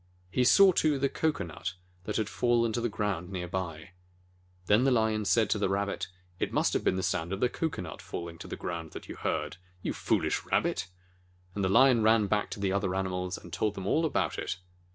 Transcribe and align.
He 0.31 0.43
saw, 0.43 0.71
too, 0.71 0.97
the 0.97 1.09
cocoanut 1.09 1.75
that 2.05 2.17
had 2.17 2.27
fallen 2.27 2.73
to 2.73 2.81
the 2.81 2.89
ground 2.89 3.29
near 3.29 3.47
by. 3.47 3.91
Then 4.65 4.83
the 4.83 4.89
Lion 4.89 5.25
said 5.25 5.47
to 5.51 5.59
the 5.59 5.69
Rabbit, 5.69 6.07
"It 6.39 6.51
must 6.51 6.73
have 6.73 6.83
been 6.83 6.95
the 6.95 7.03
sound 7.03 7.31
of 7.31 7.39
the 7.39 7.49
cocoanut 7.49 8.01
falling 8.01 8.39
to 8.39 8.47
the 8.47 8.55
ground 8.55 8.93
that 8.93 9.07
you 9.07 9.15
heard. 9.15 9.57
You 9.83 9.93
foolish 9.93 10.43
Rabbit!" 10.43 10.87
And 11.53 11.63
the 11.63 11.69
Lion 11.69 12.01
ran 12.01 12.25
back 12.25 12.49
to 12.49 12.59
the 12.59 12.71
other 12.73 12.95
animals, 12.95 13.37
and 13.37 13.53
told 13.53 13.75
them 13.75 13.85
all 13.85 14.03
about 14.03 14.39
it. 14.39 14.57